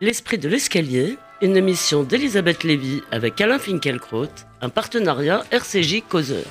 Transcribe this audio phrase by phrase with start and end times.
[0.00, 4.28] L'esprit de l'escalier, une émission d'Elisabeth Lévy avec Alain Finkielkraut,
[4.60, 6.44] un partenariat RCJ Causeur.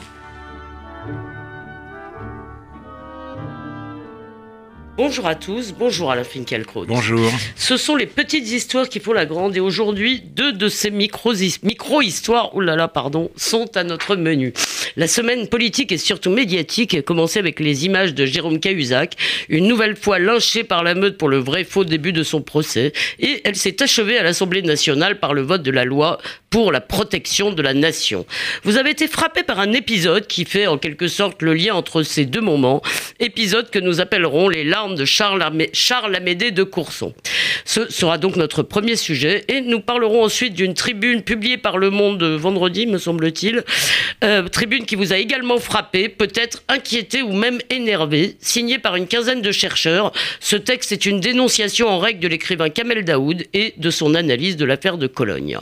[4.98, 6.88] Bonjour à tous, bonjour Alain Finkielkraut.
[6.88, 7.32] Bonjour.
[7.56, 12.50] Ce sont les petites histoires qui font la grande et aujourd'hui, deux de ces micro-histoires,
[12.54, 14.52] oh là là, pardon, sont à notre menu.
[14.98, 19.14] La semaine politique et surtout médiatique a commencé avec les images de Jérôme Cahuzac,
[19.48, 22.94] une nouvelle fois lynché par la meute pour le vrai faux début de son procès,
[23.20, 26.18] et elle s'est achevée à l'Assemblée nationale par le vote de la loi
[26.58, 28.26] pour la protection de la nation.
[28.64, 32.02] Vous avez été frappé par un épisode qui fait en quelque sorte le lien entre
[32.02, 32.82] ces deux moments,
[33.20, 37.14] épisode que nous appellerons les larmes de Charles, Charles Amédée de Courson.
[37.64, 41.92] Ce sera donc notre premier sujet et nous parlerons ensuite d'une tribune publiée par Le
[41.92, 43.64] Monde vendredi, me semble-t-il,
[44.24, 49.06] euh, tribune qui vous a également frappé, peut-être inquiété ou même énervé, signée par une
[49.06, 50.12] quinzaine de chercheurs.
[50.40, 54.58] Ce texte est une dénonciation en règle de l'écrivain Kamel Daoud et de son analyse
[54.58, 55.60] de l'affaire de Cologne.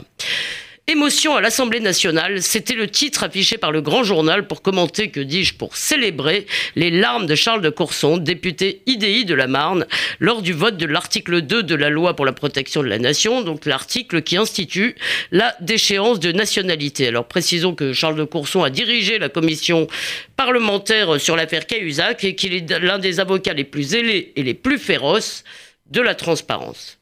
[0.88, 5.18] Émotion à l'Assemblée nationale, c'était le titre affiché par le Grand Journal pour commenter, que
[5.18, 9.84] dis-je, pour célébrer les larmes de Charles de Courson, député IDI de la Marne,
[10.20, 13.42] lors du vote de l'article 2 de la loi pour la protection de la nation,
[13.42, 14.94] donc l'article qui institue
[15.32, 17.08] la déchéance de nationalité.
[17.08, 19.88] Alors précisons que Charles de Courson a dirigé la commission
[20.36, 24.54] parlementaire sur l'affaire Cahuzac et qu'il est l'un des avocats les plus ailés et les
[24.54, 25.42] plus féroces
[25.90, 26.95] de la transparence.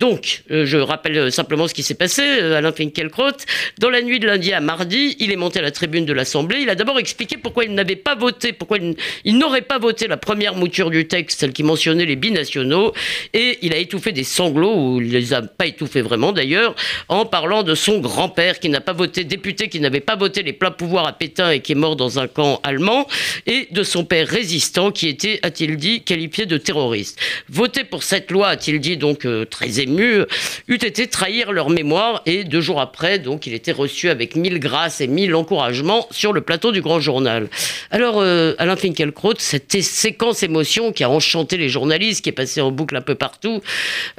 [0.00, 2.20] Donc, euh, je rappelle euh, simplement ce qui s'est passé.
[2.20, 3.30] Euh, Alain Finkielkraut,
[3.78, 6.58] dans la nuit de lundi à mardi, il est monté à la tribune de l'Assemblée.
[6.62, 8.78] Il a d'abord expliqué pourquoi il n'avait pas voté, pourquoi
[9.24, 12.92] il, n'aurait pas voté la première mouture du texte, celle qui mentionnait les binationaux.
[13.34, 16.74] Et il a étouffé des sanglots, ou il les a pas étouffés vraiment d'ailleurs,
[17.06, 20.52] en parlant de son grand-père qui n'a pas voté, député qui n'avait pas voté les
[20.52, 23.06] pleins pouvoirs à Pétain et qui est mort dans un camp allemand,
[23.46, 27.20] et de son père résistant qui était, a-t-il dit, qualifié de terroriste.
[27.48, 30.24] Voter pour cette loi, a-t-il dit, donc très ému,
[30.68, 32.22] eût été trahir leur mémoire.
[32.26, 36.32] Et deux jours après, donc, il était reçu avec mille grâces et mille encouragements sur
[36.32, 37.48] le plateau du Grand Journal.
[37.90, 42.60] Alors, euh, Alain Finkielkraut, cette séquence émotion qui a enchanté les journalistes, qui est passée
[42.60, 43.62] en boucle un peu partout,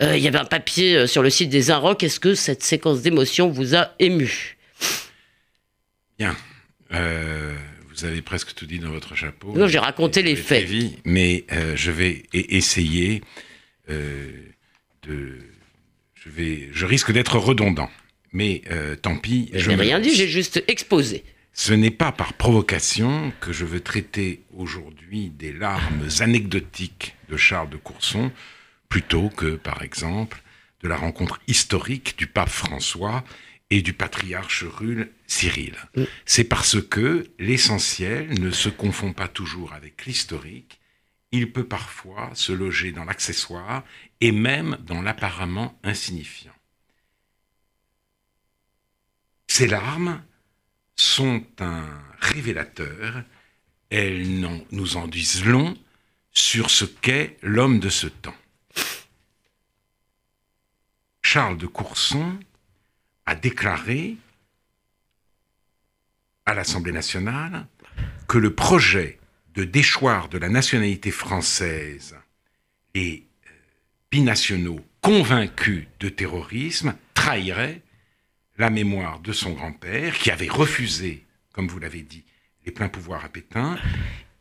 [0.01, 2.03] euh, il y avait un papier euh, sur le site des Inrocks.
[2.03, 4.57] Est-ce que cette séquence d'émotion vous a ému?
[6.17, 6.35] Bien.
[6.89, 9.53] vous avez presque tout dit dans votre chapeau.
[9.55, 10.67] Non, j'ai raconté les faits.
[11.03, 13.21] mais je vais essayer
[13.89, 15.39] de
[16.25, 17.89] je, vais, je risque d'être redondant.
[18.31, 19.49] Mais euh, tant pis.
[19.53, 21.23] Je n'ai rien dit, j'ai juste exposé.
[21.53, 27.69] Ce n'est pas par provocation que je veux traiter aujourd'hui des larmes anecdotiques de Charles
[27.69, 28.31] de Courson,
[28.89, 30.41] plutôt que, par exemple,
[30.83, 33.23] de la rencontre historique du pape François
[33.69, 35.75] et du patriarche rule Cyril.
[35.95, 36.03] Mm.
[36.25, 40.79] C'est parce que l'essentiel ne se confond pas toujours avec l'historique,
[41.35, 43.83] il peut parfois se loger dans l'accessoire
[44.21, 46.53] et même dans l'apparemment insignifiant.
[49.47, 50.23] Ces larmes
[50.95, 51.87] sont un
[52.19, 53.23] révélateur,
[53.89, 54.39] elles
[54.71, 55.77] nous en disent long
[56.31, 58.35] sur ce qu'est l'homme de ce temps.
[61.21, 62.39] Charles de Courson
[63.25, 64.15] a déclaré
[66.45, 67.67] à l'Assemblée nationale
[68.27, 69.19] que le projet
[69.55, 72.15] de déchoir de la nationalité française
[72.93, 73.49] les euh,
[74.11, 77.81] binationaux convaincus de terrorisme trahirait
[78.57, 82.23] la mémoire de son grand-père, qui avait refusé, comme vous l'avez dit,
[82.65, 83.77] les pleins pouvoirs à Pétain,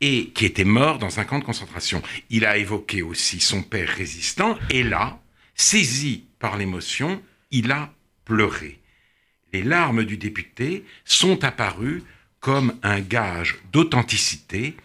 [0.01, 2.01] et qui était mort dans un camp de concentration.
[2.29, 5.19] Il a évoqué aussi son père résistant, et là,
[5.53, 7.21] saisi par l'émotion,
[7.51, 7.93] il a
[8.23, 8.79] pleuré.
[9.53, 12.03] Les larmes du député sont apparues
[12.39, 14.75] comme un gage d'authenticité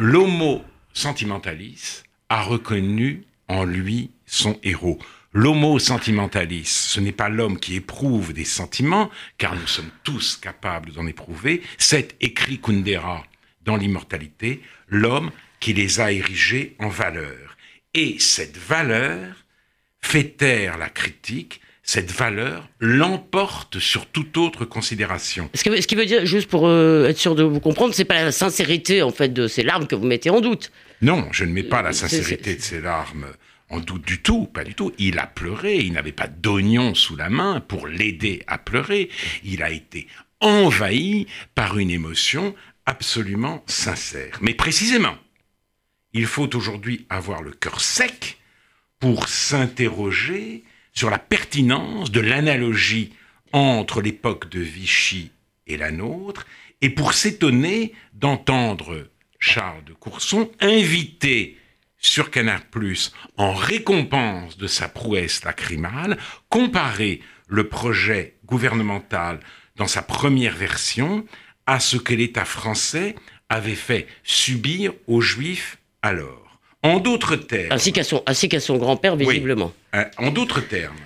[0.00, 5.00] L'homo sentimentaliste a reconnu en lui son héros.
[5.32, 10.92] L'homo sentimentaliste, ce n'est pas l'homme qui éprouve des sentiments, car nous sommes tous capables
[10.92, 13.26] d'en éprouver, c'est écrit Kundera
[13.64, 17.56] dans l'immortalité, l'homme qui les a érigés en valeur.
[17.92, 19.34] Et cette valeur
[20.00, 25.48] fait taire la critique, cette valeur l'emporte sur toute autre considération.
[25.54, 28.30] Ce qui, veut dire, juste pour euh, être sûr de vous comprendre, c'est pas la
[28.30, 30.70] sincérité en fait de ces larmes que vous mettez en doute.
[31.00, 33.28] Non, je ne mets pas la sincérité de ces larmes
[33.70, 34.92] en doute du tout, pas du tout.
[34.98, 39.08] Il a pleuré, il n'avait pas d'oignon sous la main pour l'aider à pleurer.
[39.42, 40.08] Il a été
[40.40, 42.54] envahi par une émotion
[42.84, 44.36] absolument sincère.
[44.42, 45.16] Mais précisément,
[46.12, 48.36] il faut aujourd'hui avoir le cœur sec
[49.00, 50.64] pour s'interroger
[50.98, 53.12] sur la pertinence de l'analogie
[53.52, 55.30] entre l'époque de Vichy
[55.68, 56.44] et la nôtre,
[56.80, 59.08] et pour s'étonner d'entendre
[59.38, 61.56] Charles de Courson inviter
[61.98, 62.62] sur Canal+,
[63.36, 66.18] en récompense de sa prouesse lacrymale,
[66.48, 69.38] comparer le projet gouvernemental
[69.76, 71.24] dans sa première version
[71.66, 73.14] à ce que l'État français
[73.48, 76.47] avait fait subir aux Juifs alors.
[76.88, 77.72] En d'autres termes...
[77.72, 78.22] Ainsi qu'à son,
[78.60, 79.72] son grand-père, visiblement.
[80.16, 80.96] En d'autres termes,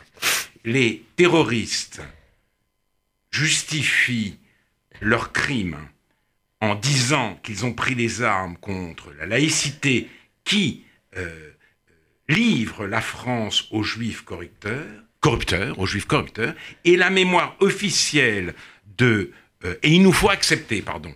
[0.64, 2.00] les terroristes
[3.30, 4.36] justifient
[5.00, 5.78] leurs crimes
[6.60, 10.08] en disant qu'ils ont pris les armes contre la laïcité
[10.44, 10.84] qui
[11.16, 11.50] euh,
[12.28, 14.86] livre la France aux juifs corrupteurs,
[15.20, 18.54] corrupteurs, aux juifs corrupteurs, et la mémoire officielle
[18.96, 19.32] de...
[19.64, 21.14] Euh, et il nous faut accepter, pardon,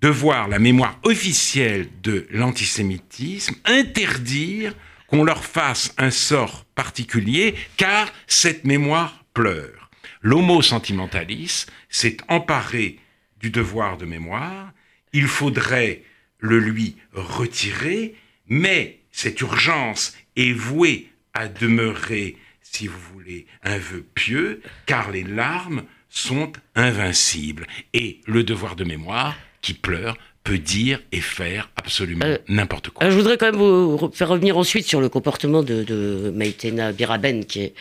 [0.00, 4.74] de voir la mémoire officielle de l'antisémitisme interdire
[5.06, 9.90] qu'on leur fasse un sort particulier, car cette mémoire pleure.
[10.22, 12.98] L'homo sentimentaliste s'est emparé
[13.40, 14.72] du devoir de mémoire,
[15.12, 16.02] il faudrait
[16.38, 18.14] le lui retirer,
[18.46, 25.24] mais cette urgence est vouée à demeurer, si vous voulez, un vœu pieux, car les
[25.24, 27.66] larmes sont invincibles.
[27.94, 33.06] Et le devoir de mémoire, qui pleure, peut dire et faire absolument euh, n'importe quoi.
[33.06, 36.92] Euh, je voudrais quand même vous faire revenir ensuite sur le comportement de, de Maïtena
[36.92, 37.72] Biraben qui,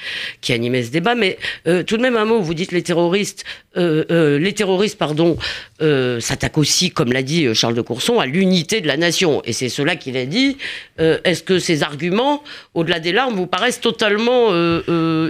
[0.42, 1.38] qui animait ce débat, mais
[1.68, 3.46] euh, tout de même un mot, vous dites les terroristes,
[3.76, 5.38] les terroristes pardon,
[5.80, 9.42] s'attaquent aussi, comme l'a dit Charles de Courson, à l'unité de la nation.
[9.46, 10.58] Et c'est cela qu'il a dit.
[10.98, 12.44] Est-ce que ces arguments,
[12.74, 14.50] au-delà des larmes, vous paraissent totalement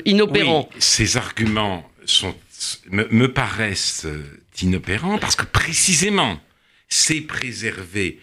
[0.04, 0.68] inopérants?
[0.80, 2.34] Ces arguments sont,
[2.90, 4.08] me, me paraissent
[4.64, 6.40] inopérants parce que précisément,
[6.88, 8.20] c'est préserver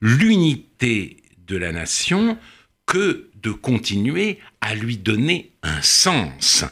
[0.00, 2.38] l'unité de la nation
[2.86, 6.64] que de continuer à lui donner un sens.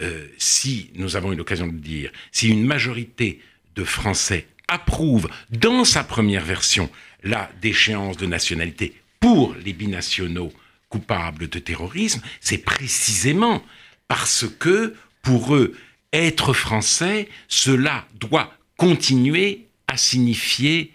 [0.00, 3.40] Euh, si, nous avons eu l'occasion de le dire, si une majorité
[3.74, 6.90] de Français approuve dans sa première version
[7.22, 10.52] la déchéance de nationalité pour les binationaux
[10.88, 13.62] coupables de terrorisme, c'est précisément
[14.08, 15.74] parce que pour eux,
[16.12, 20.92] être français, cela doit continuer à signifier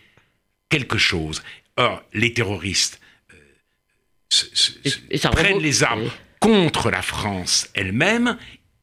[0.70, 1.44] quelque chose.
[1.78, 3.00] Or, les terroristes
[3.34, 6.10] euh, prennent les armes
[6.40, 8.38] contre la France elle-même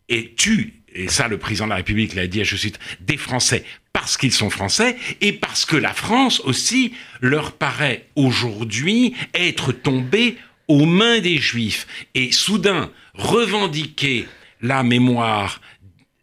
[0.08, 3.64] et tuent, et ça le président de la République l'a dit, je cite, des Français
[3.92, 10.37] parce qu'ils sont Français et parce que la France aussi leur paraît aujourd'hui être tombée
[10.69, 11.87] aux mains des Juifs.
[12.14, 14.26] Et soudain, revendiquer
[14.60, 15.60] la mémoire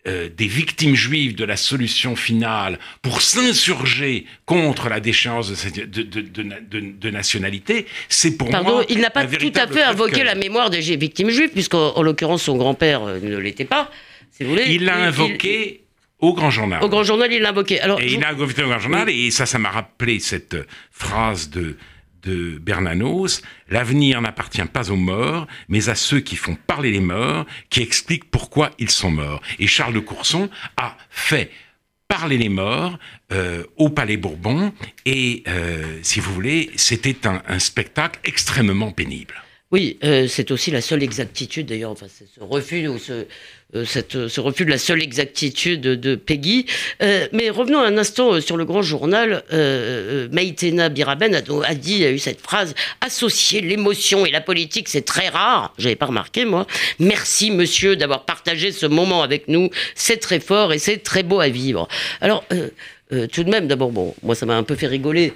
[0.07, 7.09] euh, des victimes juives de la solution finale pour s'insurger contre la déchéance de, de,
[7.11, 8.85] nationalité, c'est pour Pardon, moi.
[8.89, 12.57] il n'a pas tout à fait invoqué la mémoire des victimes juives, puisqu'en l'occurrence son
[12.57, 13.91] grand-père euh, ne l'était pas.
[14.31, 15.83] Si vous voulez, il l'a invoqué.
[16.17, 16.83] Au Grand Journal.
[16.83, 17.79] Au Grand Journal, il l'a invoqué.
[17.79, 20.57] Alors, et il l'a invoqué au Grand Journal, et ça, ça m'a rappelé cette
[20.89, 21.77] phrase de
[22.23, 27.45] de Bernanos, l'avenir n'appartient pas aux morts, mais à ceux qui font parler les morts,
[27.69, 29.41] qui expliquent pourquoi ils sont morts.
[29.59, 31.51] Et Charles de Courson a fait
[32.07, 32.99] parler les morts
[33.31, 34.73] euh, au Palais Bourbon,
[35.05, 39.35] et euh, si vous voulez, c'était un spectacle extrêmement pénible.
[39.71, 43.25] Oui, euh, c'est aussi la seule exactitud, d'ailleurs, enfin, c'est ce refus ou ce,
[43.73, 46.65] euh, de la seule exactitude de Peggy.
[47.01, 49.43] Euh, mais revenons un instant sur le grand journal.
[50.31, 55.29] Maïtena Biraben a, dit, a eu cette phrase associer l'émotion et la politique, c'est très
[55.29, 55.73] rare.
[55.77, 56.67] J'avais pas remarqué, moi.
[56.99, 59.69] Merci, monsieur, d'avoir partagé ce moment avec nous.
[59.95, 61.87] C'est très fort et c'est très beau à vivre.
[62.19, 62.43] Alors,
[63.31, 65.31] tout de même, d'abord, bon, moi, ça m'a un peu fait rigoler.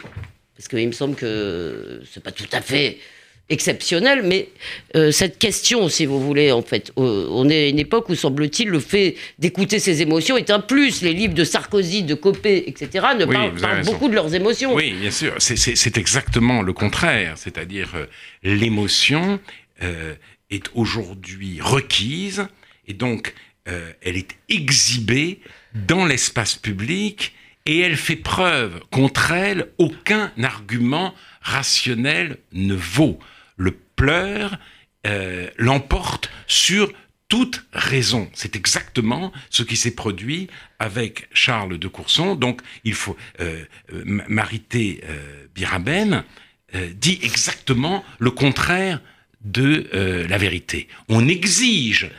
[0.58, 2.98] Parce qu'il me semble que c'est pas tout à fait
[3.50, 4.50] exceptionnel, mais
[4.96, 8.16] euh, cette question, si vous voulez, en fait, euh, on est à une époque où,
[8.16, 11.02] semble-t-il, le fait d'écouter ses émotions est un plus.
[11.02, 14.74] Les livres de Sarkozy, de Copé, etc., ne parlent, beaucoup de leurs émotions.
[14.74, 18.06] Oui, bien sûr, c'est exactement le contraire, c'est-à-dire euh,
[18.44, 19.40] l'émotion
[20.50, 22.48] est aujourd'hui requise,
[22.88, 23.34] et donc
[23.66, 25.42] elle est exhibée
[25.74, 27.34] dans l'espace public,
[27.66, 33.20] et elle fait preuve contre elle, aucun argument rationnel ne vaut
[33.58, 34.58] le pleur
[35.06, 36.92] euh, l'emporte sur
[37.28, 38.30] toute raison.
[38.34, 40.48] C'est exactement ce qui s'est produit
[40.80, 42.36] avec Charles de Courson.
[42.36, 46.24] Donc, il faut euh, euh Marité euh, Biraben
[46.96, 49.00] dit exactement le contraire
[49.40, 49.88] de
[50.28, 50.90] la vérité.
[51.08, 52.12] On exige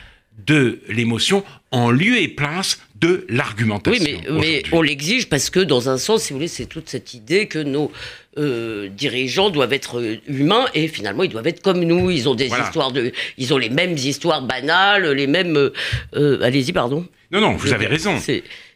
[0.45, 4.03] de l'émotion en lieu et place de l'argumentation.
[4.03, 6.89] Oui, mais, mais on l'exige parce que, dans un sens, si vous voulez, c'est toute
[6.89, 7.91] cette idée que nos
[8.37, 12.11] euh, dirigeants doivent être euh, humains et finalement ils doivent être comme nous.
[12.11, 15.71] Ils ont des histoires de, ils ont les mêmes histoires banales, les mêmes.
[16.15, 17.07] Euh, allez-y, pardon.
[17.31, 18.15] Non, non, vous avez raison.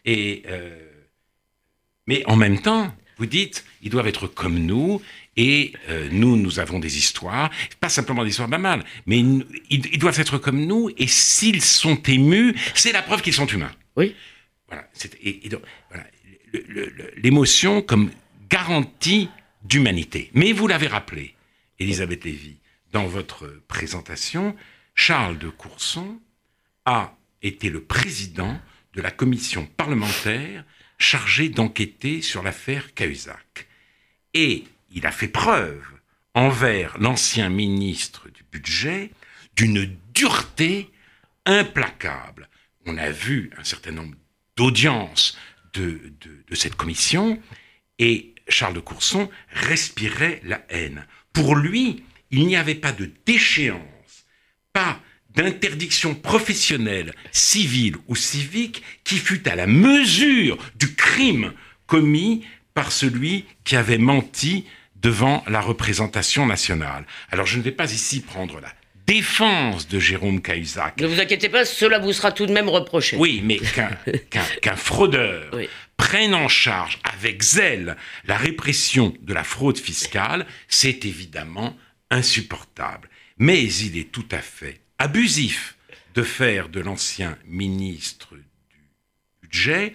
[0.04, 0.42] Et
[2.08, 5.00] mais en même temps, vous dites, ils doivent être comme nous
[5.36, 9.98] Et euh, nous, nous avons des histoires, pas simplement des histoires banales, mais ils, ils
[9.98, 13.72] doivent être comme nous, et s'ils sont émus, c'est la preuve qu'ils sont humains.
[13.96, 14.14] Oui.
[14.68, 14.86] Voilà.
[17.16, 18.10] L'émotion comme
[18.50, 19.30] garantie
[19.64, 20.30] d'humanité.
[20.34, 21.34] Mais vous l'avez rappelé,
[21.78, 22.56] Elisabeth Lévy,
[22.92, 24.54] dans votre présentation,
[24.94, 26.20] Charles de Courson
[26.84, 28.60] a été le président
[28.94, 30.64] de la commission parlementaire
[30.98, 33.66] chargée d'enquêter sur l'affaire Cahuzac.
[34.34, 35.82] Et il a fait preuve
[36.34, 39.10] envers l'ancien ministre du budget
[39.56, 40.90] d'une dureté
[41.44, 42.48] implacable.
[42.86, 44.14] On a vu un certain nombre
[44.56, 45.36] d'audiences
[45.74, 47.40] de, de, cette commission
[47.98, 51.06] et Charles de Courson respirait la haine.
[51.32, 54.26] Pour lui, il n'y avait pas de déchéance,
[54.72, 61.52] pas d'interdiction professionnelle, civile ou civique qui fût à la mesure du crime
[61.86, 62.44] commis
[62.74, 64.66] par celui qui avait menti
[65.02, 67.04] devant la représentation nationale.
[67.30, 68.72] Alors je ne vais pas ici prendre la
[69.06, 71.00] défense de Jérôme Cahuzac.
[71.00, 73.16] Ne vous inquiétez pas, cela vous sera tout de même reproché.
[73.16, 73.60] Oui, mais
[74.62, 75.50] qu'un fraudeur
[75.96, 81.76] prenne en charge avec zèle la répression de la fraude fiscale, c'est évidemment
[82.10, 83.08] insupportable.
[83.38, 85.76] Mais il est tout à fait abusif
[86.14, 88.78] de faire de l'ancien ministre du
[89.42, 89.94] budget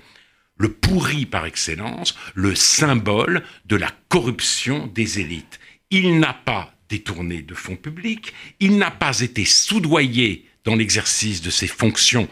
[0.57, 5.59] le pourri par excellence, le symbole de la corruption des élites.
[5.91, 11.49] Il n'a pas détourné de fonds publics, il n'a pas été soudoyé dans l'exercice de
[11.49, 12.27] ses fonctions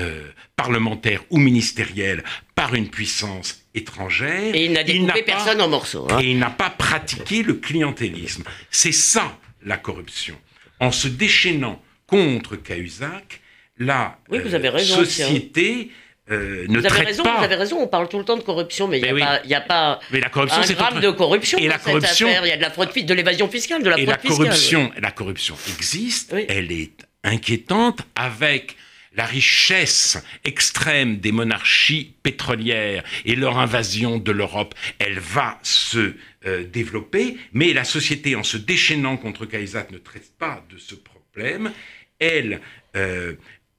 [0.00, 4.54] euh, parlementaires ou ministérielles par une puissance étrangère.
[4.54, 6.06] Et il n'a découpé personne en morceaux.
[6.10, 6.18] Hein.
[6.20, 8.42] Et il n'a pas pratiqué le clientélisme.
[8.70, 10.36] C'est ça la corruption.
[10.80, 13.40] En se déchaînant contre Cahuzac,
[13.78, 15.90] la euh, société
[16.30, 18.88] euh, ne vous avez raison, Vous avez raison, on parle tout le temps de corruption,
[18.88, 21.72] mais il n'y a, a, pas mais la corruption, un gramme de corruption et dans
[21.72, 22.46] la corruption, affaire.
[22.46, 24.90] Il y a de la fraude, de l'évasion fiscale, de la et fraude la corruption,
[24.98, 28.76] La corruption existe, elle est inquiétante avec
[29.16, 36.14] la richesse extrême des monarchies pétrolières et leur invasion de l'Europe, elle va se
[36.46, 40.94] euh, développer, mais la société, en se déchaînant contre Cahuzac, ne traite pas de ce
[40.94, 41.72] problème.
[42.18, 42.60] Elle
[42.96, 43.34] euh,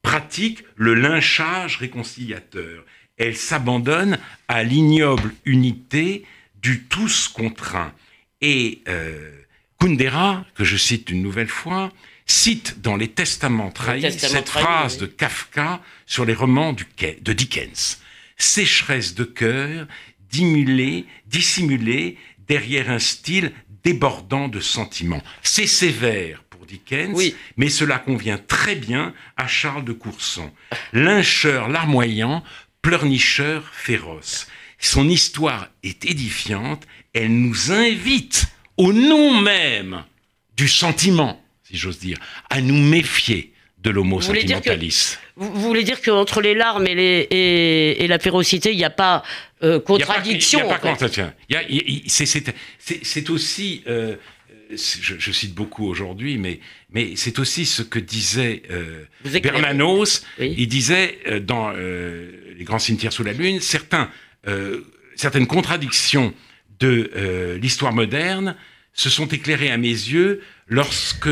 [0.06, 2.84] pratique le lynchage réconciliateur.
[3.16, 6.24] Elle s'abandonne à l'ignoble unité
[6.62, 7.92] du tous contraint.
[8.40, 9.32] Et euh,
[9.80, 11.90] Kundera, que je cite une nouvelle fois,
[12.24, 17.98] cite dans les Testaments trahis cette phrase de Kafka sur les romans de Dickens.
[18.36, 19.88] Sécheresse de cœur,
[20.30, 25.22] dissimulée derrière un style débordant de sentiments.
[25.42, 27.16] C'est sévère Dickens,
[27.56, 30.50] mais cela convient très bien à Charles de Courson.
[30.92, 32.42] Lyncheur larmoyant,
[32.82, 34.46] pleurnicheur féroce.
[34.78, 38.46] Son histoire est édifiante, elle nous invite,
[38.76, 40.04] au nom même
[40.56, 42.18] du sentiment, si j'ose dire,
[42.50, 45.16] à nous méfier de l'homo sentimentalis.
[45.36, 49.22] Vous, voulez dire qu'entre les larmes et, les, et, la férocité, il n'y a pas
[49.62, 51.32] euh, contradiction Il n'y a pas, contradiction.
[53.02, 53.82] C'est aussi...
[53.86, 54.16] Euh,
[54.70, 59.04] je, cite beaucoup aujourd'hui, mais, mais c'est aussi ce que disait euh,
[59.42, 60.24] Bernanos.
[60.38, 64.10] Il disait euh, dans euh, Les grands cimetières sous la lune, certains,
[65.16, 66.32] certaines contradictions
[66.78, 68.54] de l'histoire moderne
[68.92, 71.28] se sont éclairées à mes yeux lorsque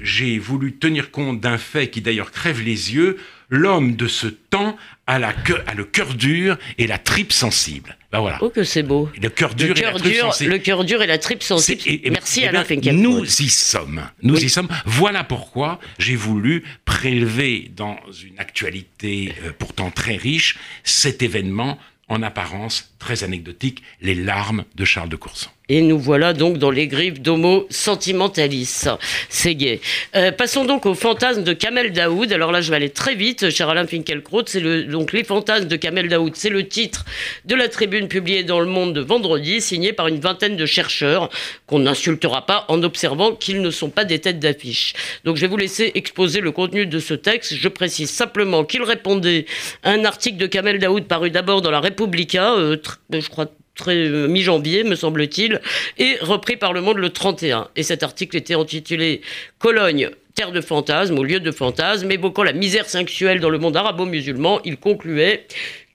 [0.00, 3.16] j'ai voulu tenir compte d'un fait qui d'ailleurs crève les yeux,
[3.48, 4.76] l'homme de ce temps
[5.06, 5.34] a, la
[5.66, 7.96] a le cœur dur et la tripe sensible.
[8.12, 8.38] Ben voilà.
[8.40, 9.10] Oh que c'est beau.
[9.20, 10.50] Le cœur dur, et la tripe sensible.
[10.50, 11.82] Le cœur dur et la tripe sensible.
[12.10, 14.02] Merci à eh Alain ben, Nous y sommes.
[14.22, 14.68] Nous y sommes.
[14.86, 21.78] Voilà pourquoi j'ai voulu prélever dans une actualité euh, pourtant très riche cet événement
[22.08, 25.50] en apparence très anecdotique, les larmes de Charles de Courson.
[25.70, 28.86] Et nous voilà donc dans les griffes d'Homo Sentimentalis.
[29.28, 29.82] C'est gay.
[30.16, 32.32] Euh, passons donc au fantasme de Kamel Daoud.
[32.32, 34.44] Alors là, je vais aller très vite, cher Alain Finkielkraut.
[34.46, 36.36] C'est le, donc Les fantasmes de Kamel Daoud.
[36.36, 37.04] C'est le titre
[37.44, 41.28] de la tribune publiée dans Le Monde de vendredi, signée par une vingtaine de chercheurs
[41.66, 44.94] qu'on n'insultera pas en observant qu'ils ne sont pas des têtes d'affiche.
[45.24, 47.54] Donc je vais vous laisser exposer le contenu de ce texte.
[47.54, 49.44] Je précise simplement qu'il répondait
[49.82, 52.78] à un article de Kamel Daoud paru d'abord dans La Repubblica, euh,
[53.10, 55.60] je crois très euh, mi-janvier, me semble-t-il,
[55.98, 57.68] et repris par Le Monde le 31.
[57.76, 59.22] Et cet article était intitulé
[59.58, 63.76] Cologne, terre de fantasmes, au lieu de fantasmes, évoquant la misère sexuelle dans le monde
[63.76, 65.46] arabo-musulman, il concluait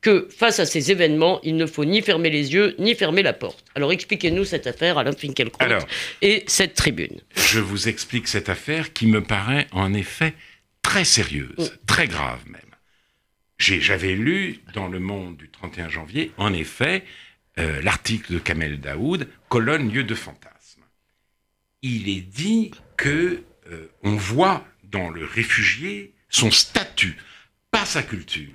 [0.01, 3.31] que face à ces événements, il ne faut ni fermer les yeux, ni fermer la
[3.31, 3.63] porte.
[3.73, 5.65] Alors expliquez-nous cette affaire, Alain Finkielkraut,
[6.21, 7.21] et cette tribune.
[7.35, 10.33] Je vous explique cette affaire qui me paraît en effet
[10.81, 11.85] très sérieuse, mm.
[11.87, 12.72] très grave même.
[13.57, 17.05] J'avais lu dans Le Monde du 31 janvier, en effet,
[17.59, 20.81] euh, l'article de Kamel Daoud, colonne lieu de fantasme.
[21.81, 27.17] il est dit que euh, on voit dans le réfugié son statut,
[27.71, 28.49] pas sa culture.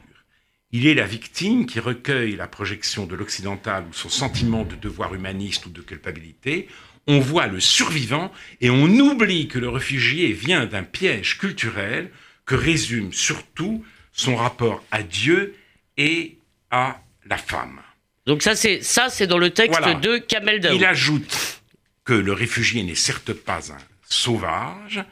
[0.71, 5.15] Il est la victime qui recueille la projection de l'occidental ou son sentiment de devoir
[5.15, 6.69] humaniste ou de culpabilité.
[7.07, 12.11] On voit le survivant et on oublie que le réfugié vient d'un piège culturel
[12.45, 13.85] que résume surtout
[14.19, 15.55] son rapport à Dieu
[15.97, 16.37] et
[16.71, 17.81] à la femme.
[18.27, 20.77] Donc ça, c'est ça, c'est dans le texte de Kamel Daoud.
[20.77, 21.63] Il ajoute
[22.05, 25.03] que le réfugié n'est certes pas un sauvage,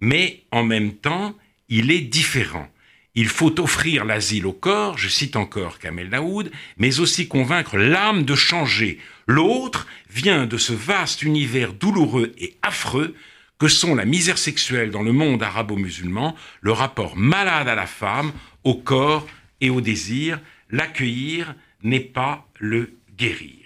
[0.00, 1.34] mais en même temps,
[1.68, 2.68] il est différent.
[3.14, 8.24] Il faut offrir l'asile au corps, je cite encore Kamel Daoud, mais aussi convaincre l'âme
[8.24, 8.98] de changer.
[9.26, 13.16] L'autre vient de ce vaste univers douloureux et affreux
[13.60, 18.32] que sont la misère sexuelle dans le monde arabo-musulman, le rapport malade à la femme,
[18.64, 19.26] au corps
[19.60, 20.40] et au désir,
[20.70, 23.56] l'accueillir, n'est pas le guérir.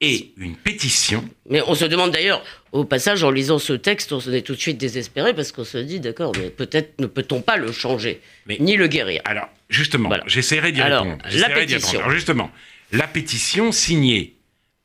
[0.00, 1.28] Et une pétition.
[1.50, 2.42] Mais on se demande d'ailleurs,
[2.72, 5.64] au passage, en lisant ce texte, on se est tout de suite désespéré parce qu'on
[5.64, 8.20] se dit, d'accord, mais peut-être ne peut-on pas le changer,
[8.60, 9.20] ni le guérir.
[9.24, 11.18] Alors, justement, j'essaierai d'y répondre.
[11.32, 11.98] La pétition.
[11.98, 12.50] Alors, justement,
[12.92, 14.36] la pétition signée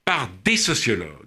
[0.04, 1.25] par des sociologues,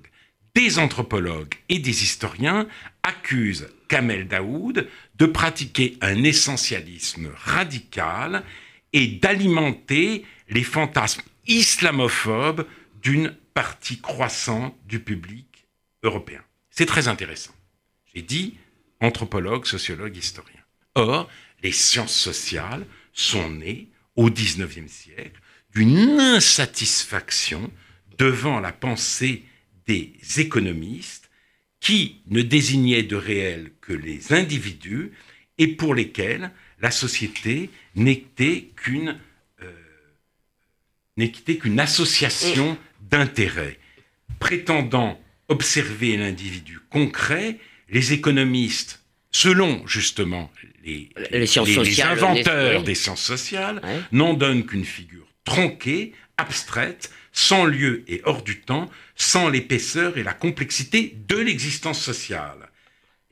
[0.54, 2.66] des anthropologues et des historiens
[3.02, 8.44] accuse Kamel Daoud de pratiquer un essentialisme radical
[8.92, 12.66] et d'alimenter les fantasmes islamophobe
[13.02, 15.66] d'une partie croissante du public
[16.02, 16.42] européen.
[16.70, 17.54] C'est très intéressant.
[18.14, 18.56] J'ai dit
[19.00, 20.60] anthropologue, sociologue, historien.
[20.94, 21.28] Or,
[21.62, 25.40] les sciences sociales sont nées au XIXe siècle
[25.74, 27.70] d'une insatisfaction
[28.16, 29.44] devant la pensée
[29.88, 31.30] des économistes
[31.80, 35.10] qui ne désignaient de réel que les individus
[35.58, 39.18] et pour lesquels la société n'était qu'une
[41.16, 42.78] n'était qu'une association
[43.10, 43.78] d'intérêts.
[44.38, 47.58] Prétendant observer l'individu concret,
[47.90, 50.50] les économistes, selon justement
[50.84, 51.10] les,
[52.02, 58.60] inventeurs des sciences sociales, n'en donnent qu'une figure tronquée, abstraite, sans lieu et hors du
[58.60, 62.70] temps, sans l'épaisseur et la complexité de l'existence sociale.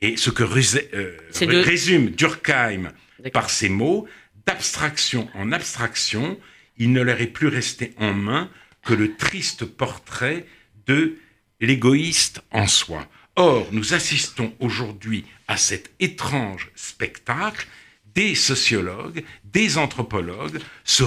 [0.01, 2.91] Et ce que euh, résume Durkheim
[3.33, 4.07] par ces mots,
[4.45, 6.39] d'abstraction en abstraction,
[6.77, 8.51] il ne leur est plus resté en main
[8.83, 10.45] que le triste portrait
[10.85, 11.17] de
[11.59, 13.07] l'égoïste en soi.
[13.35, 17.67] Or, nous assistons aujourd'hui à cet étrange spectacle.
[18.13, 21.03] Des sociologues, des anthropologues se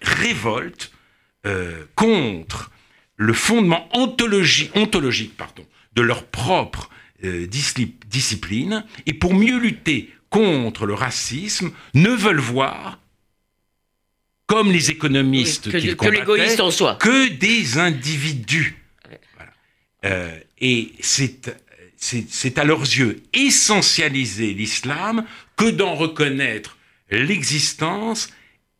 [0.00, 0.92] révoltent
[1.44, 2.70] euh, contre
[3.22, 6.90] le fondement ontologique pardon, de leur propre
[7.24, 12.98] euh, discipline et pour mieux lutter contre le racisme, ne veulent voir
[14.46, 16.96] comme les économistes que, que l'égoïste en soi.
[16.96, 18.76] que des individus.
[20.04, 21.54] Euh, et c'est
[21.96, 25.24] c'est à leurs yeux essentialiser l'islam
[25.56, 26.76] que d'en reconnaître
[27.12, 28.30] l'existence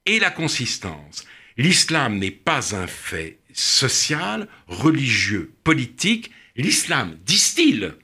[0.07, 1.24] et la consistance.
[1.57, 6.30] L'islam n'est pas un fait social, religieux, politique.
[6.56, 7.94] L'islam, disent-ils,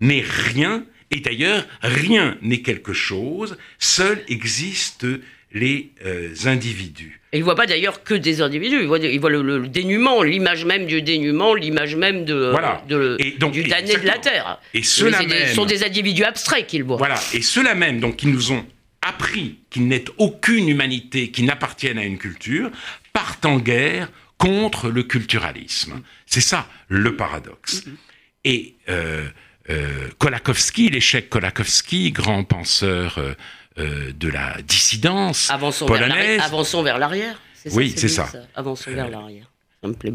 [0.00, 5.06] n'est rien, et d'ailleurs rien n'est quelque chose, seul existe
[5.52, 7.20] les euh, individus.
[7.32, 10.22] Et il ne voit pas d'ailleurs que des individus, il voit, il voit le, dénuement,
[10.22, 12.54] l'image même du dénuement, l'image même de,
[12.88, 14.60] du damné de la terre.
[14.72, 16.96] Et cela même, ce sont des individus abstraits qu'il voit.
[16.96, 18.64] Voilà, et ceux-là même, donc, qui nous ont
[19.02, 22.70] appris qu'il n'est aucune humanité qui n'appartienne à une culture,
[23.12, 26.00] partent en guerre contre le culturalisme.
[26.26, 27.82] C'est ça le paradoxe.
[27.82, 27.96] Mm-hmm.
[28.44, 29.28] Et euh,
[29.68, 36.36] euh, Kolakowski, l'échec Kolakowski, grand penseur euh, de la dissidence avançons polonaise.
[36.36, 37.40] Vers avançons vers l'arrière.
[37.72, 38.30] Oui, c'est ça.
[38.54, 39.50] Avançons vers l'arrière.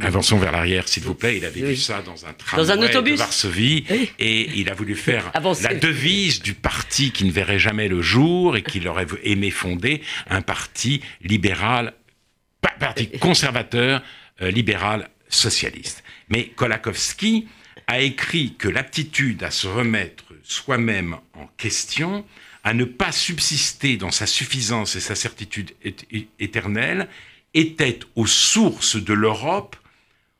[0.01, 1.37] Avançons vers l'arrière, s'il vous plaît.
[1.37, 3.13] Il avait vu ça dans un tramway dans un autobus.
[3.13, 3.85] de Varsovie
[4.19, 5.31] et il a voulu faire
[5.63, 10.01] la devise du parti qui ne verrait jamais le jour et qu'il aurait aimé fonder,
[10.29, 11.93] un parti libéral,
[12.69, 14.01] parti conservateur,
[14.41, 16.03] euh, libéral, socialiste.
[16.29, 17.47] Mais Kolakowski
[17.87, 22.25] a écrit que l'aptitude à se remettre soi-même en question
[22.63, 25.73] à ne pas subsister dans sa suffisance et sa certitude
[26.39, 27.09] éternelle,
[27.53, 29.75] était aux sources de l'Europe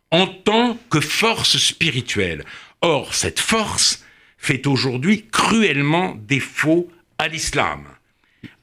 [0.10, 2.44] en tant que force spirituelle.
[2.82, 4.04] Or, cette force
[4.38, 7.86] fait aujourd'hui cruellement défaut à l'islam.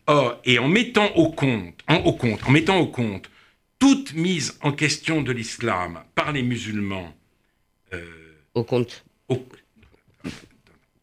[0.07, 3.31] Or, et en mettant au compte, en, au compte, en mettant au compte
[3.81, 7.13] toute mise en question de l'islam par les musulmans,
[7.93, 8.05] euh,
[8.55, 9.05] au compte,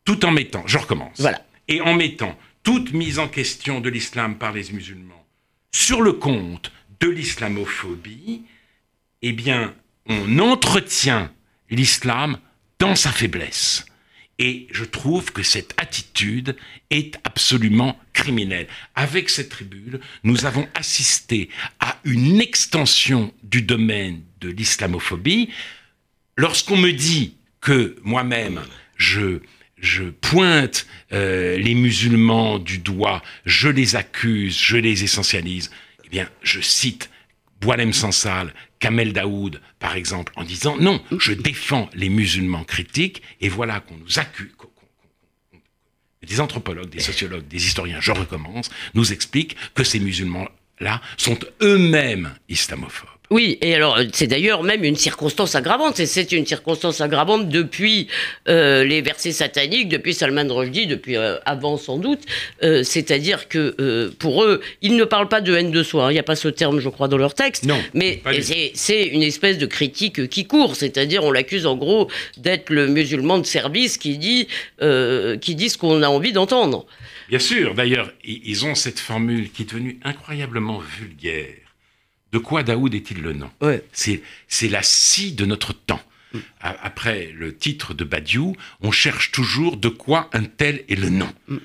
[0.06, 4.38] tout en mettant, je recommence, voilà, et en mettant toute mise en question de l'islam
[4.38, 5.26] par les musulmans
[5.72, 8.44] sur le compte de l'islamophobie,
[9.22, 9.76] eh bien,
[10.08, 11.32] on entretient
[11.70, 12.40] l'islam
[12.80, 13.86] dans sa faiblesse.
[14.40, 16.56] Et je trouve que cette attitude
[16.92, 18.68] est absolument criminelle.
[18.96, 25.50] Avec cette tribune, nous avons assisté à une extension du domaine de l'islamophobie.
[26.36, 28.62] Lorsqu'on me dit que moi-même,
[28.96, 29.40] je,
[29.80, 35.72] je pointe euh, les musulmans du doigt, je les accuse, je les essentialise,
[36.06, 37.10] eh bien, je cite
[37.60, 43.50] Boalem Sansal, Kamel Daoud, par exemple, en disant non, je défends les musulmans critiques, et
[43.50, 44.52] voilà qu'on nous accuse,
[46.28, 52.36] des anthropologues, des sociologues, des historiens, je recommence, nous expliquent que ces musulmans-là sont eux-mêmes
[52.50, 53.10] islamophobes.
[53.30, 58.08] Oui, et alors c'est d'ailleurs même une circonstance aggravante, et c'est une circonstance aggravante depuis
[58.48, 62.22] euh, les versets sataniques, depuis Salman Rushdie, depuis euh, avant sans doute,
[62.64, 66.12] euh, c'est-à-dire que pour eux, ils ne parlent pas de haine de soi, hein.
[66.12, 68.22] il n'y a pas ce terme je crois dans leur texte, non, mais
[68.74, 73.40] c'est une espèce de critique qui court, c'est-à-dire on l'accuse en gros d'être le musulman
[73.40, 74.48] de service qui dit,
[74.80, 76.86] qui dit ce qu'on a envie d'entendre.
[77.28, 81.67] Bien sûr, d'ailleurs ils ont cette formule qui est devenue incroyablement vulgaire
[82.38, 83.50] de quoi Daoud est-il le nom
[83.92, 84.22] C'est
[84.70, 86.02] la scie de notre temps.
[86.34, 86.40] Mm.
[86.62, 91.34] Après le titre de Badiou, on cherche toujours de quoi un tel est le nom.
[91.48, 91.60] Mm, mm.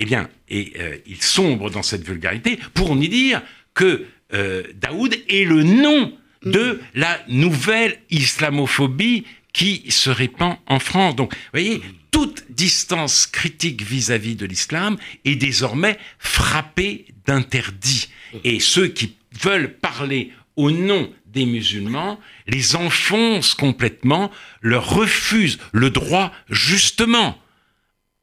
[0.00, 3.40] Eh bien, et euh, il sombre dans cette vulgarité pour y dire
[3.72, 6.12] que euh, Daoud est le nom
[6.44, 11.16] de la nouvelle islamophobie qui se répand en France.
[11.16, 18.08] Donc, vous voyez, toute distance critique vis-à-vis -vis de l'islam est désormais frappée d'interdit.
[18.44, 25.90] Et ceux qui veulent parler au nom des musulmans, les enfoncent complètement, leur refusent le
[25.90, 27.38] droit justement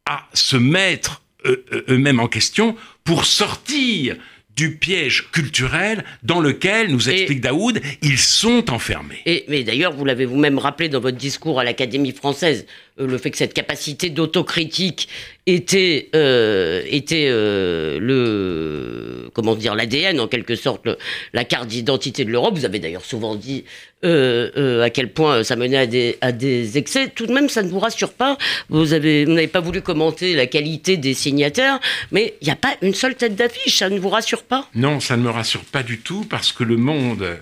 [0.05, 4.17] à se mettre euh, euh, eux-mêmes en question pour sortir
[4.55, 9.21] du piège culturel dans lequel, nous explique Daoud, ils sont enfermés.
[9.25, 12.65] Et, mais d'ailleurs, vous l'avez vous-même rappelé dans votre discours à l'Académie française,
[12.97, 15.07] le fait que cette capacité d'autocritique
[15.45, 20.87] était, euh, euh, le comment dire l'ADN en quelque sorte
[21.31, 22.55] la carte d'identité de l'Europe.
[22.55, 23.63] Vous avez d'ailleurs souvent dit
[24.03, 27.09] à quel point ça menait à des, excès.
[27.09, 28.37] Tout de même, ça ne vous rassure pas.
[28.69, 31.79] Vous n'avez pas voulu commenter la qualité des signataires,
[32.11, 33.77] mais il n'y a pas une seule tête d'affiche.
[33.77, 34.69] Ça ne vous rassure pas?
[34.75, 37.37] Non, ça ne me rassure pas du tout parce que le Monde,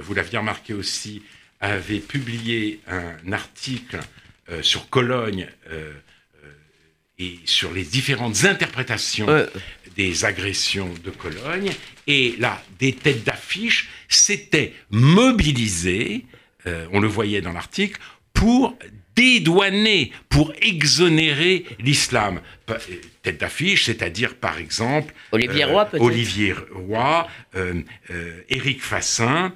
[0.00, 1.22] vous l'aviez remarqué aussi,
[1.60, 3.98] avait publié un article
[4.50, 5.92] euh, sur Cologne euh,
[6.42, 6.48] euh,
[7.18, 9.26] et sur les différentes interprétations
[9.94, 11.70] des agressions de Cologne.
[12.06, 16.24] Et là, des têtes d'affiche s'étaient mobilisées,
[16.92, 18.00] on le voyait dans l'article,
[18.32, 18.78] pour
[19.14, 22.40] dédouaner, pour exonérer l'islam.
[23.22, 27.28] Tête d'affiche, c'est-à-dire par exemple Olivier Roy, Olivier Roy,
[28.48, 29.52] Éric Fassin,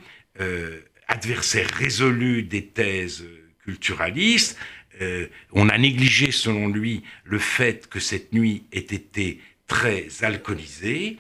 [1.07, 3.25] adversaire résolu des thèses
[3.65, 4.59] culturalistes,
[5.01, 11.19] euh, on a négligé, selon lui, le fait que cette nuit ait été très alcoolisée.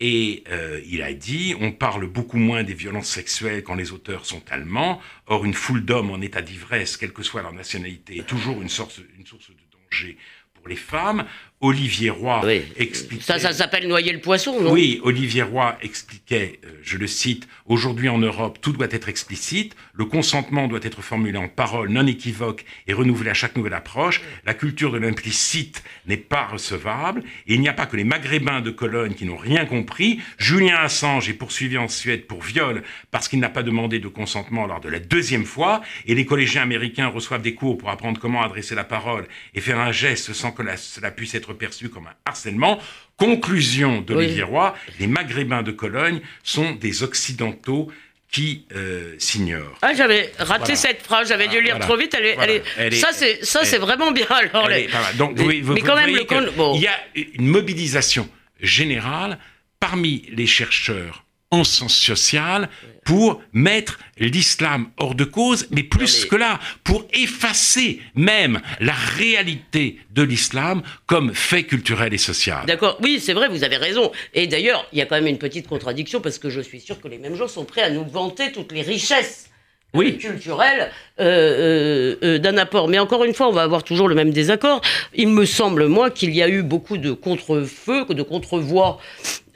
[0.00, 4.26] Et euh, il a dit, on parle beaucoup moins des violences sexuelles quand les auteurs
[4.26, 5.00] sont allemands.
[5.26, 8.68] Or, une foule d'hommes en état d'ivresse, quelle que soit leur nationalité, est toujours une
[8.68, 10.16] source, une source de danger
[10.54, 11.24] pour les femmes.
[11.62, 12.42] Olivier Roy
[12.76, 13.22] expliquait...
[13.24, 14.72] Ça, ça s'appelle noyer le poisson, non?
[14.72, 19.76] Oui, Olivier Roy expliquait, euh, je le cite, Aujourd'hui en Europe, tout doit être explicite,
[19.94, 24.20] le consentement doit être formulé en paroles non équivoques et renouvelé à chaque nouvelle approche,
[24.44, 28.60] la culture de l'implicite n'est pas recevable, et il n'y a pas que les Maghrébins
[28.60, 30.20] de Cologne qui n'ont rien compris.
[30.36, 34.66] Julien Assange est poursuivi en Suède pour viol parce qu'il n'a pas demandé de consentement
[34.66, 38.42] lors de la deuxième fois, et les collégiens américains reçoivent des cours pour apprendre comment
[38.42, 42.14] adresser la parole et faire un geste sans que cela puisse être perçu comme un
[42.24, 42.78] harcèlement.
[43.16, 47.90] Conclusion d'Olivier Roy, les Maghrébins de Cologne sont des Occidentaux
[48.30, 49.78] qui euh, s'ignorent.
[49.82, 52.16] Ah, j'avais raté cette phrase, j'avais dû lire trop vite.
[52.18, 54.26] Elle ça, c'est ça, c'est vraiment bien.
[54.28, 54.68] Alors,
[55.16, 58.28] Donc, mais quand même, il y a une mobilisation
[58.60, 59.38] générale
[59.78, 62.68] parmi les chercheurs en sciences sociales
[63.04, 69.98] pour mettre l'islam hors de cause, mais plus que là, pour effacer même la réalité
[70.10, 72.64] de l'islam comme fait culturel et social.
[72.66, 74.12] D'accord, oui, c'est vrai, vous avez raison.
[74.34, 77.00] Et d'ailleurs, il y a quand même une petite contradiction parce que je suis sûr
[77.00, 79.51] que les mêmes gens sont prêts à nous vanter toutes les richesses
[79.94, 80.18] oui.
[80.18, 82.88] culturel euh, euh, euh, d'un apport.
[82.88, 84.80] Mais encore une fois, on va avoir toujours le même désaccord.
[85.14, 88.98] Il me semble, moi, qu'il y a eu beaucoup de contre-feux, de contre-voix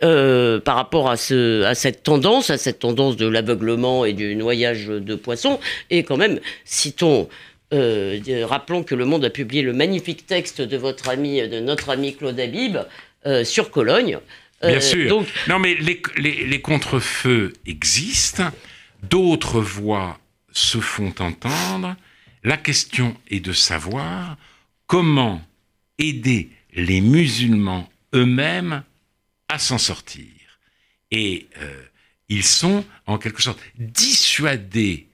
[0.01, 4.87] par rapport à, ce, à cette tendance, à cette tendance de l'aveuglement et du noyage
[4.88, 5.59] de poissons.
[5.90, 7.29] Et quand même, citons...
[7.72, 12.14] rappelons que Le Monde a publié le magnifique texte de votre ami, de notre ami
[12.14, 12.77] Claude Habib
[13.44, 14.18] sur Cologne.
[14.62, 15.09] Bien sûr.
[15.09, 15.27] Donc...
[15.49, 18.51] Non, mais les, les, les contre-feux existent.
[19.03, 20.18] D'autres voix
[20.57, 21.97] se font entendre.
[22.42, 24.37] La question est de savoir
[24.87, 25.42] comment
[25.99, 28.83] aider les musulmans eux-mêmes
[29.49, 30.25] à s'en sortir.
[31.11, 31.83] Et euh,
[32.29, 35.09] ils sont en quelque sorte dissuadés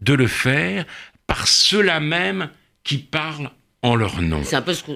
[0.00, 0.84] de le faire
[1.26, 2.50] par ceux-là même
[2.82, 3.50] qui parlent
[3.82, 4.42] en leur nom.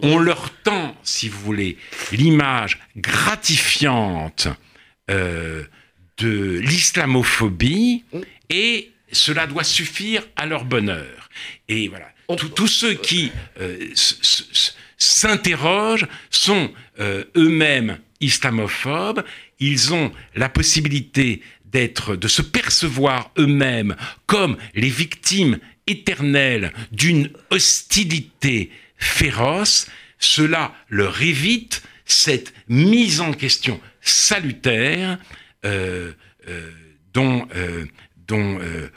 [0.02, 1.78] On leur tend, si vous voulez,
[2.10, 4.48] l'image gratifiante
[5.10, 5.64] euh,
[6.18, 8.20] de l'islamophobie mm.
[8.50, 11.28] et cela doit suffire à leur bonheur.
[11.68, 12.10] Et voilà,
[12.54, 13.92] tous ceux qui euh,
[14.96, 19.24] s'interrogent sont euh, eux-mêmes islamophobes,
[19.60, 28.70] ils ont la possibilité d'être, de se percevoir eux-mêmes comme les victimes éternelles d'une hostilité
[28.96, 29.88] féroce,
[30.18, 35.18] cela leur évite cette mise en question salutaire
[35.64, 36.12] euh,
[37.16, 37.86] euh,
[38.26, 38.88] dont, euh,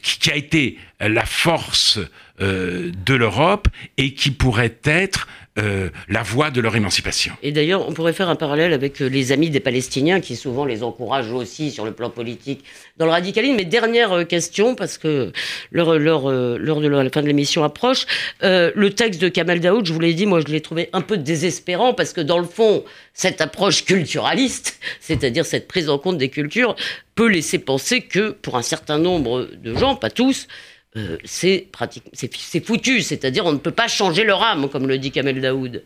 [0.00, 1.98] dont qui a été la force
[2.38, 5.26] de l'Europe et qui pourrait être
[5.58, 7.32] euh, la voie de leur émancipation.
[7.42, 10.66] Et d'ailleurs, on pourrait faire un parallèle avec euh, les amis des Palestiniens qui souvent
[10.66, 12.62] les encouragent aussi sur le plan politique
[12.98, 13.56] dans le radicalisme.
[13.56, 15.32] Mais dernière euh, question, parce que
[15.70, 18.04] l'heure, de la fin de l'émission approche,
[18.42, 21.16] le texte de Kamal Daoud, je vous l'ai dit, moi je l'ai trouvé un peu
[21.16, 26.28] désespérant parce que dans le fond, cette approche culturaliste, c'est-à-dire cette prise en compte des
[26.28, 26.76] cultures,
[27.14, 30.48] peut laisser penser que pour un certain nombre de gens, pas tous,
[30.96, 31.68] euh, c'est
[32.12, 35.84] c'est foutu, c'est-à-dire on ne peut pas changer leur âme, comme le dit Kamel Daoud.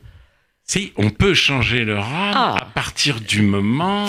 [0.64, 2.56] Si, on peut changer leur âme ah.
[2.60, 4.08] à partir du moment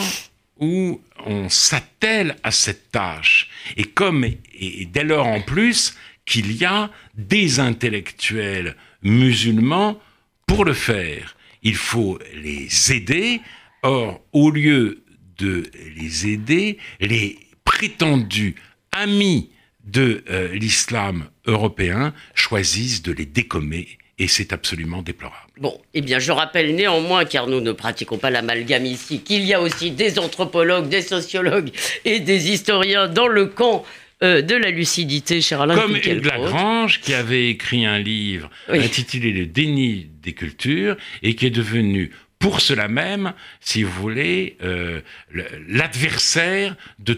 [0.59, 3.49] où on s'attelle à cette tâche.
[3.77, 9.99] Et comme, et dès lors en plus, qu'il y a des intellectuels musulmans
[10.45, 11.35] pour le faire.
[11.63, 13.41] Il faut les aider.
[13.83, 15.03] Or, au lieu
[15.39, 15.63] de
[15.97, 18.55] les aider, les prétendus
[18.91, 19.49] amis
[19.85, 25.49] de euh, l'islam européen choisissent de les décommer et c'est absolument déplorable.
[25.59, 29.53] Bon, eh bien, je rappelle néanmoins, car nous ne pratiquons pas l'amalgame ici, qu'il y
[29.53, 31.71] a aussi des anthropologues, des sociologues
[32.05, 33.83] et des historiens dans le camp
[34.23, 39.31] euh, de la lucidité, cher Alain Comme Hugues Lagrange, qui avait écrit un livre intitulé
[39.31, 44.99] Le déni des cultures et qui est devenu pour cela même, si vous voulez, euh,
[45.69, 47.13] l'adversaire de,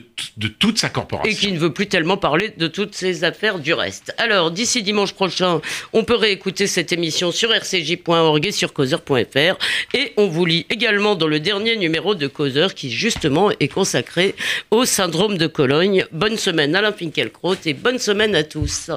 [0.59, 1.31] toute sa corporation.
[1.31, 4.13] Et qui ne veut plus tellement parler de toutes ces affaires du reste.
[4.17, 5.62] Alors, d'ici dimanche prochain,
[5.93, 9.57] on peut réécouter cette émission sur rcj.org et sur causeur.fr.
[9.93, 14.36] Et on vous lit également dans le dernier numéro de Causeur, qui justement est consacré
[14.71, 16.05] au syndrome de Cologne.
[16.12, 18.91] Bonne semaine Alain Finkielkraut et bonne semaine à tous.